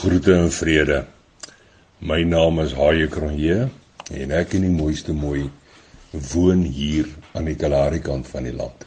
Groete 0.00 0.32
en 0.32 0.48
vrede. 0.48 1.02
My 1.98 2.22
naam 2.24 2.62
is 2.62 2.70
Haie 2.72 3.04
Kronje 3.12 3.66
en 4.16 4.30
ek 4.32 4.54
in 4.56 4.64
die 4.64 4.72
mooiste 4.72 5.12
mooi 5.12 5.42
woon 6.30 6.62
hier 6.64 7.10
aan 7.36 7.50
die 7.50 7.56
Kalahari 7.60 8.00
kant 8.06 8.30
van 8.32 8.48
die 8.48 8.54
land. 8.56 8.86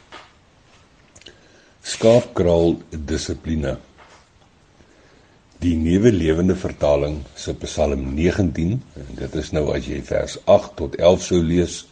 Skaapkraal 1.86 2.74
dissipline. 3.12 3.76
Die 5.62 5.76
nuwe 5.78 6.10
lewende 6.10 6.58
vertaling 6.58 7.22
se 7.38 7.54
Psalm 7.62 8.08
19 8.18 8.74
en 9.06 9.16
dit 9.22 9.40
is 9.44 9.54
nou 9.54 9.68
as 9.78 9.86
jy 9.86 10.02
vers 10.10 10.40
8 10.50 10.78
tot 10.82 10.98
11 10.98 11.26
sou 11.30 11.42
lees 11.54 11.82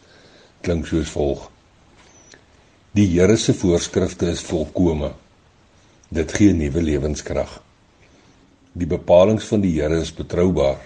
klink 0.67 0.91
soos 0.91 1.15
volg. 1.15 1.47
Die 2.91 3.07
Here 3.15 3.39
se 3.39 3.55
voorskrifte 3.55 4.35
is 4.35 4.43
volkome. 4.51 5.15
Dit 6.11 6.35
gee 6.35 6.51
nuwe 6.51 6.83
lewenskrag. 6.91 7.61
Die 8.73 8.89
bepalinge 8.89 9.43
van 9.45 9.61
die 9.61 9.75
Here 9.75 9.99
is 10.01 10.13
betroubaar. 10.13 10.81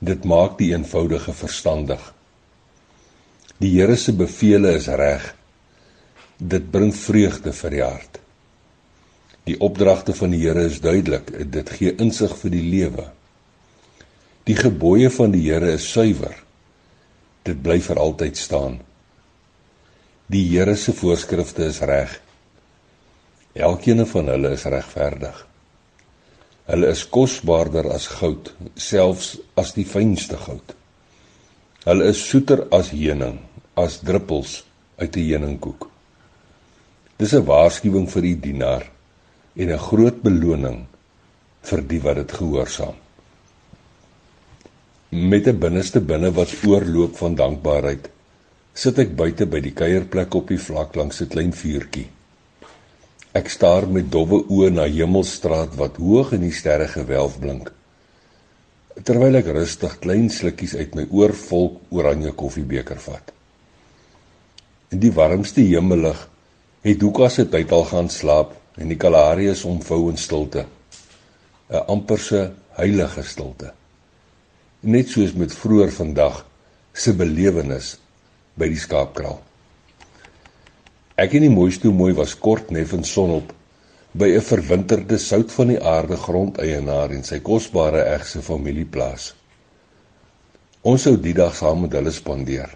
Dit 0.00 0.24
maak 0.24 0.56
die 0.58 0.70
eenvoudige 0.72 1.34
verstandig. 1.36 2.00
Die 3.60 3.74
Here 3.74 3.96
se 4.00 4.14
beveel 4.16 4.64
is 4.70 4.88
reg. 4.88 5.26
Dit 6.40 6.70
bring 6.72 6.94
vreugde 6.96 7.52
vir 7.52 7.74
die 7.74 7.82
hart. 7.84 8.20
Die 9.44 9.58
opdragte 9.60 10.14
van 10.16 10.32
die 10.32 10.40
Here 10.40 10.64
is 10.64 10.80
duidelik. 10.80 11.28
Dit 11.52 11.74
gee 11.76 11.92
insig 12.00 12.32
vir 12.40 12.54
die 12.54 12.64
lewe. 12.64 13.04
Die 14.48 14.56
gebooie 14.56 15.10
van 15.12 15.36
die 15.36 15.44
Here 15.50 15.74
is 15.76 15.84
suiwer. 15.92 16.38
Dit 17.44 17.60
bly 17.60 17.76
vir 17.84 18.00
altyd 18.00 18.40
staan. 18.40 18.80
Die 20.32 20.46
Here 20.48 20.78
se 20.80 20.96
voorskrifte 20.96 21.68
is 21.68 21.84
reg. 21.84 22.16
Elkeen 23.52 24.06
van 24.06 24.32
hulle 24.32 24.56
is 24.56 24.64
regverdig. 24.64 25.49
Hulle 26.70 26.90
is 26.94 27.02
kosbaarder 27.10 27.88
as 27.90 28.06
goud, 28.20 28.52
selfs 28.78 29.32
as 29.58 29.72
die 29.74 29.84
fynste 29.84 30.36
goud. 30.38 30.74
Hulle 31.82 32.10
is 32.12 32.20
soeter 32.22 32.68
as 32.76 32.92
heuning, 32.94 33.40
as 33.74 33.98
druppels 34.06 34.60
uit 35.02 35.16
'n 35.16 35.26
heuningkoek. 35.30 35.88
Dis 37.18 37.34
'n 37.34 37.46
waarskuwing 37.48 38.06
vir 38.12 38.22
die 38.22 38.38
dienaar 38.44 38.84
en 39.56 39.72
'n 39.72 39.84
groot 39.88 40.22
beloning 40.22 40.86
vir 41.62 41.80
die 41.90 42.00
wat 42.04 42.16
dit 42.16 42.32
gehoorsaam. 42.38 42.96
Met 45.10 45.48
'n 45.48 45.58
binneste 45.58 46.00
binne 46.00 46.30
wat 46.30 46.54
oorloop 46.66 47.16
van 47.16 47.34
dankbaarheid, 47.34 48.08
sit 48.74 48.98
ek 48.98 49.16
buite 49.16 49.46
by 49.46 49.60
die 49.60 49.74
kuierplek 49.74 50.34
op 50.34 50.48
die 50.48 50.64
vlak 50.68 50.94
langs 50.94 51.20
'n 51.20 51.28
klein 51.28 51.52
vuurtjie. 51.52 52.08
Ek 53.30 53.46
staar 53.46 53.84
met 53.86 54.08
dowwe 54.10 54.40
oë 54.50 54.72
na 54.74 54.88
Hemelstraat 54.90 55.76
wat 55.78 56.00
hoog 56.02 56.32
in 56.34 56.42
die 56.42 56.54
sterre 56.54 56.88
gewelf 56.90 57.36
blink. 57.38 57.68
Terwyl 59.06 59.38
ek 59.38 59.52
rustig 59.54 59.92
klein 60.02 60.26
slukkies 60.34 60.74
uit 60.74 60.96
my 60.98 61.04
oorvol 61.14 61.76
oranje 61.94 62.32
koffiebeker 62.34 62.98
vat. 62.98 63.30
In 64.90 64.98
die 64.98 65.12
warmste 65.14 65.62
hemellig 65.62 66.24
het 66.82 67.04
Lukas 67.04 67.38
se 67.38 67.44
tyd 67.46 67.70
al 67.70 67.86
gaan 67.92 68.10
slaap 68.10 68.56
en 68.82 68.90
die 68.90 68.98
Kalahari 68.98 69.46
is 69.52 69.62
omvou 69.68 70.08
in 70.10 70.18
stilte. 70.18 70.66
'n 71.70 71.84
amperse 71.86 72.50
heilige 72.80 73.22
stilte. 73.22 73.70
Net 74.82 75.08
soos 75.08 75.36
met 75.38 75.54
vroeër 75.54 75.92
vandag 75.94 76.42
se 76.92 77.14
belewenis 77.14 77.94
by 78.58 78.66
die 78.66 78.80
skaapkraal. 78.80 79.38
Ek 81.20 81.34
en 81.36 81.44
die 81.44 81.52
mooiste 81.52 81.90
mooi 81.92 82.14
was 82.16 82.32
kort 82.40 82.70
neffens 82.72 83.10
sonop 83.12 83.50
by 84.20 84.28
'n 84.36 84.44
verwinterde 84.50 85.18
sout 85.20 85.50
van 85.52 85.68
die 85.68 85.80
aarde 85.94 86.16
grondeienaar 86.16 87.12
en 87.16 87.24
sy 87.30 87.38
kosbare 87.48 88.04
egse 88.14 88.40
familieplaas. 88.42 89.34
Ons 90.82 91.02
sou 91.02 91.16
die 91.16 91.34
dag 91.36 91.52
saam 91.56 91.82
met 91.84 91.92
hulle 91.92 92.10
spandeer. 92.10 92.70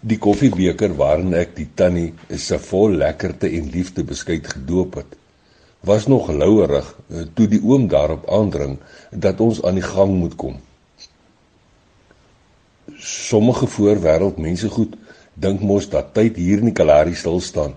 Die 0.00 0.18
koffiebeker 0.18 0.96
waarin 1.02 1.34
ek 1.34 1.52
die 1.56 1.68
tannie 1.74 2.14
se 2.46 2.58
vol 2.58 2.96
lekkerte 3.04 3.50
en 3.58 3.68
liefde 3.76 4.04
beskuit 4.04 4.48
gedoop 4.54 4.94
het, 4.94 5.12
was 5.80 6.06
nog 6.06 6.30
louerig 6.30 6.88
eh, 7.10 7.26
toe 7.34 7.46
die 7.46 7.60
oom 7.62 7.88
daarop 7.88 8.24
aandring 8.30 8.78
dat 9.10 9.40
ons 9.40 9.62
aan 9.62 9.74
die 9.74 9.88
gang 9.94 10.16
moet 10.16 10.36
kom. 10.36 10.56
Sommige 12.96 13.66
voorwêreld 13.66 14.38
mense 14.38 14.68
goed 14.68 14.96
dink 15.34 15.60
mos 15.60 15.88
dat 15.88 16.12
tyd 16.14 16.36
hier 16.36 16.60
in 16.60 16.70
die 16.70 16.76
Kalahari 16.76 17.14
stil 17.14 17.40
staan. 17.40 17.74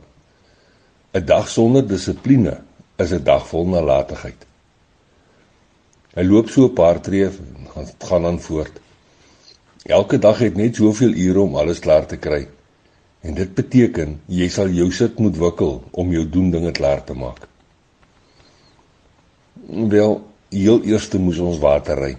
'n 1.13 1.25
Dag 1.25 1.47
sonder 1.49 1.87
dissipline 1.87 2.57
is 2.97 3.11
'n 3.11 3.23
dag 3.23 3.47
vol 3.47 3.65
nalatigheid. 3.67 4.45
Hy 6.15 6.23
loop 6.23 6.49
so 6.49 6.65
'n 6.65 6.73
paar 6.73 7.01
tree 7.01 7.25
en 7.25 7.67
gaan 7.73 7.87
gaan 7.99 8.21
dan 8.21 8.39
voort. 8.39 8.79
Elke 9.85 10.17
dag 10.17 10.39
het 10.39 10.55
net 10.55 10.75
soveel 10.75 11.13
ure 11.13 11.39
om 11.39 11.55
alles 11.55 11.79
klaar 11.79 12.05
te 12.05 12.17
kry. 12.17 12.47
En 13.21 13.33
dit 13.33 13.53
beteken 13.55 14.19
jy 14.25 14.47
sal 14.49 14.69
jou 14.69 14.91
sit 14.91 15.19
moet 15.19 15.37
wikkel 15.37 15.83
om 15.91 16.11
jou 16.11 16.29
doen 16.29 16.51
dinge 16.51 16.71
klaar 16.71 17.03
te 17.03 17.13
maak. 17.13 17.47
Wel, 19.67 20.21
heel 20.49 20.83
eers 20.83 21.09
moet 21.11 21.39
ons 21.39 21.59
water 21.59 21.97
ry. 21.97 22.17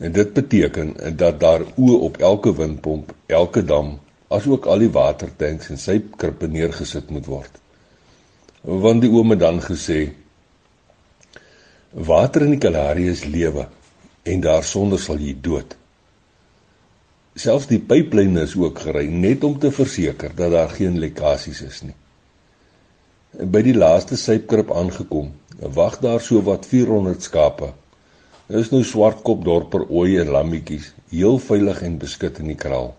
En 0.00 0.12
dit 0.12 0.32
beteken 0.32 1.16
dat 1.16 1.40
daar 1.40 1.60
oë 1.76 1.98
op 2.00 2.16
elke 2.16 2.54
windpomp, 2.54 3.14
elke 3.26 3.64
dam 3.64 3.98
asook 4.30 4.68
al 4.70 4.84
die 4.84 4.92
watertanks 4.94 5.72
en 5.74 5.80
sypkrippe 5.80 6.46
neergesit 6.50 7.10
moet 7.10 7.26
word. 7.26 7.56
Want 8.62 9.02
die 9.02 9.10
oom 9.10 9.34
het 9.34 9.42
dan 9.42 9.58
gesê 9.64 10.00
water 11.90 12.44
in 12.46 12.54
die 12.54 12.62
Kalahari 12.62 13.08
is 13.10 13.24
lewe 13.26 13.66
en 14.30 14.44
daarsonder 14.44 15.00
sal 15.02 15.18
jy 15.18 15.34
dood. 15.42 15.74
Selfs 17.34 17.66
die 17.70 17.80
pyplyne 17.82 18.44
is 18.46 18.54
ook 18.58 18.84
gery 18.84 19.08
net 19.10 19.44
om 19.46 19.56
te 19.58 19.72
verseker 19.74 20.34
dat 20.36 20.54
daar 20.54 20.70
geen 20.76 21.00
lekkasies 21.02 21.64
is 21.66 21.82
nie. 21.88 21.96
By 23.30 23.62
die 23.66 23.74
laaste 23.74 24.18
sypkrip 24.18 24.70
aangekom, 24.74 25.30
wag 25.74 25.98
daar 26.02 26.22
so 26.22 26.42
wat 26.46 26.66
400 26.66 27.22
skape. 27.22 27.72
Dit 28.50 28.64
is 28.64 28.72
nou 28.74 28.82
swartkop 28.86 29.44
dorper 29.46 29.86
ooi 29.88 30.18
en 30.22 30.32
lammetjies, 30.34 30.92
heel 31.10 31.38
veilig 31.38 31.82
en 31.86 32.00
beskut 32.02 32.42
in 32.42 32.50
die 32.50 32.58
kraal. 32.58 32.92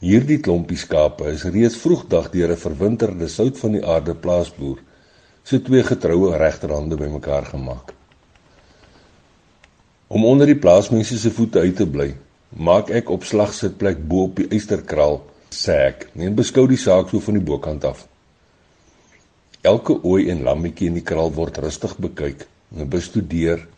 Hierdie 0.00 0.38
klompie 0.40 0.78
skape 0.80 1.26
is 1.28 1.42
reeds 1.44 1.74
vroegdag 1.76 2.30
deur 2.32 2.52
'n 2.54 2.60
verwinterde 2.60 3.26
sout 3.28 3.58
van 3.60 3.72
die 3.76 3.82
aarde 3.84 4.14
plaasboer 4.14 4.78
so 5.44 5.58
twee 5.60 5.82
getroue 5.82 6.36
regterhande 6.36 6.96
bymekaar 6.96 7.44
gemaak. 7.44 7.92
Om 10.08 10.24
onder 10.24 10.46
die 10.46 10.56
plaasmense 10.56 11.18
se 11.18 11.30
voete 11.30 11.58
uit 11.60 11.76
te 11.76 11.86
bly, 11.86 12.14
maak 12.48 12.88
ek 12.90 13.10
op 13.10 13.24
slagsitplek 13.24 14.00
bo 14.08 14.22
op 14.22 14.36
die 14.36 14.48
eysterkraal 14.48 15.20
sê 15.50 15.76
ek 15.90 16.08
en 16.14 16.34
beskou 16.34 16.66
die 16.66 16.80
saak 16.80 17.10
so 17.10 17.20
van 17.20 17.36
die 17.36 17.44
bokant 17.44 17.84
af. 17.84 18.06
Elke 19.60 20.00
ooi 20.02 20.30
en 20.30 20.42
lammetjie 20.42 20.88
in 20.88 20.96
die 20.96 21.04
kraal 21.04 21.32
word 21.32 21.58
rustig 21.58 21.96
bekyk 22.00 22.48
en 22.76 22.88
bestudeer 22.88 23.68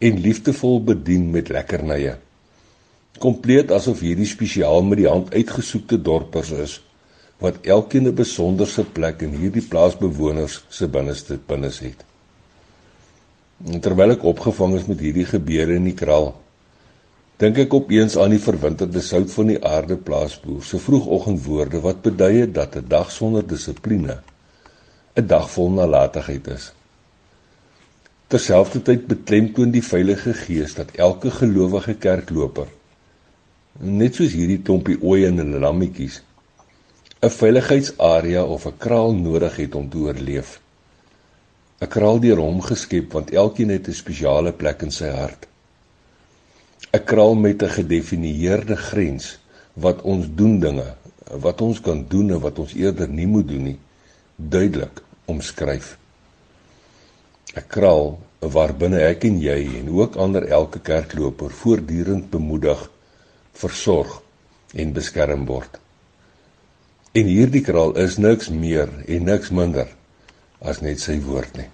en 0.00 0.20
liefdevol 0.24 0.80
bedien 0.80 1.30
met 1.30 1.52
lekkernye 1.52 2.16
kompleet 3.18 3.70
asof 3.70 4.00
hierdie 4.00 4.28
spesiaal 4.28 4.82
met 4.82 4.98
die 4.98 5.08
hand 5.08 5.34
uitgesoekte 5.34 5.98
dorpers 6.02 6.50
is 6.50 6.80
wat 7.40 7.64
elkeen 7.64 8.06
'n 8.06 8.14
besonderse 8.14 8.84
plek 8.84 9.22
in 9.22 9.32
hierdie 9.32 9.66
plaasbewoners 9.68 10.64
se 10.68 10.88
binneste 10.88 11.38
binnes 11.46 11.78
het. 11.78 12.04
En 13.66 13.80
terwyl 13.80 14.10
ek 14.10 14.24
opgevang 14.24 14.74
is 14.74 14.86
met 14.86 15.00
hierdie 15.00 15.24
gebeure 15.24 15.74
in 15.74 15.84
die 15.84 15.94
kraal, 15.94 16.34
dink 17.36 17.58
ek 17.58 17.74
opeens 17.74 18.16
aan 18.16 18.30
die 18.30 18.42
verwinterde 18.44 19.00
sout 19.00 19.30
van 19.30 19.46
die 19.46 19.64
aarde 19.64 19.96
plaasboer 19.96 20.62
se 20.62 20.78
vroegoggendwoorde 20.78 21.80
wat 21.80 22.02
beduie 22.02 22.50
dat 22.52 22.76
'n 22.76 22.88
dag 22.88 23.10
sonder 23.10 23.46
dissipline 23.46 24.20
'n 25.16 25.26
dag 25.26 25.50
vol 25.50 25.70
nalatigheid 25.70 26.46
is. 26.48 26.72
Terselfdertyd 28.28 29.06
beklemtoon 29.06 29.70
die 29.70 29.82
Heilige 29.90 30.34
Gees 30.34 30.74
dat 30.74 30.90
elke 30.90 31.30
gelowige 31.30 31.94
kerkloper 31.94 32.68
net 33.78 34.14
soos 34.14 34.32
hierdie 34.32 34.62
klompie 34.62 34.98
ooe 35.00 35.26
en 35.26 35.38
hulle 35.38 35.58
lammetjies 35.62 36.22
'n 37.22 37.28
veiligheidsarea 37.28 38.42
of 38.44 38.66
'n 38.66 38.76
kraal 38.78 39.12
nodig 39.14 39.56
het 39.56 39.74
om 39.74 39.88
te 39.88 39.98
oorleef. 39.98 40.60
'n 41.80 41.88
Kraal 41.94 42.18
deur 42.20 42.38
hom 42.40 42.60
geskep 42.60 43.12
want 43.12 43.32
elkeen 43.42 43.68
het 43.68 43.88
'n 43.88 43.92
spesiale 44.02 44.52
plek 44.52 44.82
in 44.82 44.90
sy 44.90 45.10
hart. 45.20 45.46
'n 46.92 47.04
Kraal 47.04 47.34
met 47.34 47.62
'n 47.62 47.74
gedefinieerde 47.78 48.76
grens 48.76 49.38
wat 49.74 50.02
ons 50.02 50.26
doen 50.34 50.60
dinge, 50.60 50.94
wat 51.44 51.60
ons 51.60 51.80
kan 51.80 52.04
doen 52.08 52.30
en 52.30 52.40
wat 52.40 52.58
ons 52.58 52.72
eerder 52.74 53.08
nie 53.08 53.26
moet 53.26 53.48
doen 53.48 53.62
nie, 53.62 53.78
duidelik 54.36 55.02
omskryf. 55.24 55.98
'n 57.56 57.66
Kraal 57.68 58.18
waarbinne 58.38 59.00
ek 59.00 59.24
en 59.24 59.40
jy 59.40 59.60
en 59.78 59.90
ook 59.90 60.16
ander 60.16 60.44
elke 60.48 60.80
kerkloper 60.80 61.50
voortdurend 61.50 62.30
bemoedig 62.30 62.90
versorg 63.60 64.18
en 64.74 64.94
beskerm 64.96 65.46
word. 65.48 65.78
En 67.12 67.26
hierdie 67.26 67.62
kraal 67.66 67.96
is 67.98 68.18
niks 68.22 68.50
meer 68.54 68.90
en 69.06 69.26
niks 69.26 69.50
minder 69.50 69.88
as 70.60 70.82
net 70.84 71.00
sy 71.02 71.18
woord 71.24 71.56
nie. 71.58 71.68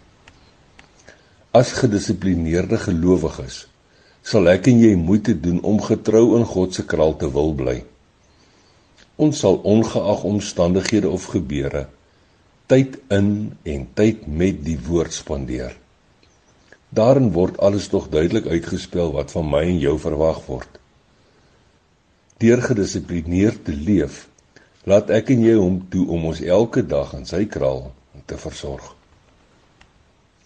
As 1.56 1.74
gedissiplineerde 1.76 2.78
gelowiges 2.80 3.64
sal 4.26 4.48
ek 4.50 4.70
en 4.72 4.80
jy 4.82 4.94
moeite 4.98 5.36
doen 5.38 5.60
om 5.64 5.78
getrou 5.82 6.34
in 6.38 6.46
God 6.48 6.74
se 6.74 6.86
kraal 6.88 7.14
te 7.20 7.28
wil 7.32 7.52
bly. 7.56 7.76
Ons 9.16 9.44
sal 9.44 9.60
ongeag 9.64 10.24
omstandighede 10.28 11.08
of 11.08 11.28
gebeure 11.32 11.86
tyd 12.66 12.96
in 13.14 13.28
en 13.62 13.82
tyd 13.94 14.26
met 14.26 14.58
die 14.66 14.78
woord 14.88 15.14
spandeer. 15.14 15.76
Daarin 16.90 17.30
word 17.34 17.60
alles 17.62 17.86
tog 17.92 18.08
duidelik 18.10 18.48
uitgespel 18.50 19.12
wat 19.14 19.30
van 19.34 19.46
my 19.50 19.62
en 19.68 19.78
jou 19.78 19.94
verwag 20.02 20.40
word. 20.48 20.80
Deur 22.36 22.60
gedissiplineerd 22.62 23.62
te 23.64 23.72
leef, 23.72 24.26
laat 24.84 25.08
ek 25.08 25.30
en 25.32 25.44
jy 25.46 25.54
hom 25.56 25.78
toe 25.88 26.02
om 26.12 26.26
ons 26.28 26.40
elke 26.44 26.82
dag 26.84 27.14
in 27.16 27.22
sy 27.24 27.46
kraal 27.48 27.86
te 28.28 28.36
versorg. 28.36 28.90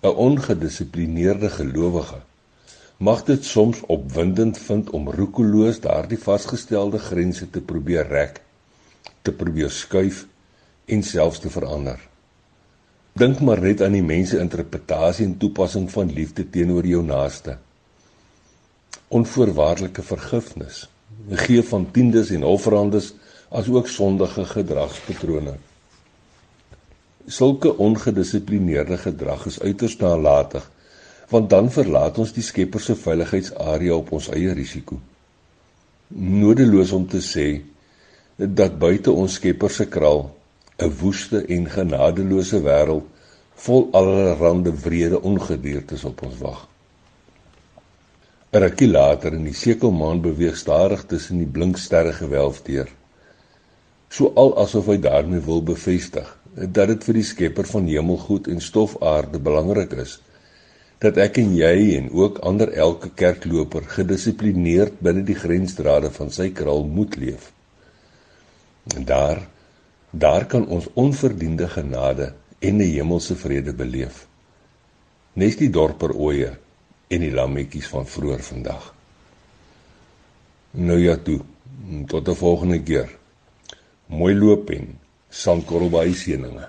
'n 0.03 0.13
Ongedissiplineerde 0.27 1.51
gelowige 1.51 2.21
mag 3.09 3.25
dit 3.25 3.45
soms 3.45 3.81
opwindend 3.87 4.59
vind 4.59 4.91
om 4.91 5.11
roekeloos 5.11 5.81
daardie 5.81 6.19
vasgestelde 6.19 6.99
grense 6.99 7.51
te 7.51 7.61
probeer 7.61 8.07
rek, 8.07 8.39
te 9.23 9.33
probeer 9.33 9.71
skuif 9.71 10.27
en 10.87 11.03
selfs 11.03 11.43
te 11.43 11.51
verander. 11.51 11.99
Dink 13.19 13.41
maar 13.41 13.61
net 13.61 13.83
aan 13.83 13.99
die 13.99 14.07
mense 14.07 14.39
interpretasie 14.39 15.27
en 15.27 15.37
toepassing 15.43 15.91
van 15.91 16.15
liefde 16.15 16.47
teenoor 16.51 16.87
jou 16.87 17.03
naaste. 17.03 17.59
Onvoorwaardelike 19.09 20.03
vergifnis, 20.03 20.87
gee 21.31 21.63
van 21.63 21.91
tiendes 21.91 22.31
en 22.31 22.45
offerandes 22.45 23.15
as 23.49 23.69
ook 23.69 23.89
sondige 23.89 24.45
gedragspatrone. 24.45 25.55
Sulke 27.27 27.77
ongedissiplineerde 27.77 28.99
gedrag 28.99 29.47
is 29.47 29.61
uiters 29.61 29.97
nalatig 29.97 30.71
want 31.31 31.51
dan 31.51 31.71
verlaat 31.71 32.19
ons 32.19 32.33
die 32.35 32.43
Skepper 32.43 32.83
se 32.83 32.97
veiligheidsarea 32.99 33.95
op 33.95 34.09
ons 34.17 34.27
eie 34.35 34.51
risiko. 34.55 34.97
Nodeloos 36.11 36.91
om 36.93 37.05
te 37.07 37.21
sê 37.23 37.63
dat 38.35 38.79
buite 38.83 39.15
ons 39.15 39.37
Skepper 39.39 39.71
se 39.71 39.87
kraal 39.87 40.25
'n 40.83 40.91
woeste 41.01 41.45
en 41.47 41.71
genadeloose 41.71 42.61
wêreld 42.67 43.07
vol 43.55 43.89
allerlei 43.93 44.73
wrede 44.85 45.23
ongediertes 45.23 46.05
op 46.05 46.23
ons 46.23 46.39
wag. 46.39 46.70
'n 48.53 48.63
Rukkie 48.63 48.89
later 48.89 49.35
in 49.35 49.45
die 49.45 49.55
sekelmaan 49.55 50.23
beweeg 50.23 50.57
stadig 50.57 51.05
tussen 51.07 51.39
die 51.39 51.53
blink 51.59 51.79
sterre 51.79 52.13
gewelf 52.13 52.63
deur. 52.63 52.89
So 54.11 54.33
al 54.35 54.57
asof 54.59 54.87
hy 54.87 54.99
daarmee 54.99 55.45
wil 55.47 55.63
bevestig 55.63 56.27
dat 56.55 56.89
dit 56.89 57.05
vir 57.05 57.15
die 57.15 57.29
Skepper 57.29 57.67
van 57.67 57.87
hemelgoed 57.87 58.49
en 58.49 58.61
stofaarde 58.61 59.39
belangrik 59.39 59.93
is 59.93 60.19
dat 61.01 61.17
ek 61.17 61.39
en 61.39 61.55
jy 61.57 61.97
en 61.97 62.11
ook 62.13 62.39
ander 62.39 62.73
elke 62.73 63.09
kerkloper 63.15 63.87
gedissiplineerd 63.89 64.99
binne 65.01 65.23
die 65.25 65.39
grensdrade 65.39 66.11
van 66.11 66.31
sy 66.31 66.51
kraal 66.53 66.85
moet 66.85 67.17
leef. 67.17 67.53
En 68.97 69.05
daar 69.05 69.47
Daar 70.11 70.47
kan 70.47 70.67
ons 70.67 70.89
onverdiende 70.93 71.69
genade 71.69 72.33
en 72.59 72.77
'n 72.77 72.81
hemelse 72.81 73.37
vrede 73.37 73.73
beleef. 73.73 74.27
Nes 75.33 75.57
die 75.57 75.71
dorper 75.71 76.15
oeye 76.17 76.59
en 77.11 77.23
die 77.25 77.33
lammetjies 77.35 77.89
van 77.91 78.07
vroeër 78.07 78.43
vandag. 78.47 78.91
Nou 80.79 80.99
ja 81.03 81.17
toe, 81.17 81.41
tot 82.07 82.29
'n 82.29 82.35
volgende 82.35 82.83
keer. 82.83 83.09
Mooi 84.07 84.35
loop 84.35 84.71
en 84.71 84.99
sandkorrel 85.29 85.91
by 85.91 86.13
seëninge. 86.15 86.69